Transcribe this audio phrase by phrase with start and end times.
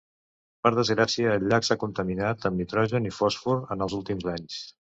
[0.67, 4.61] Per desgràcia, el llac s'ha contaminat amb nitrogen i fòsfor en els últims anys.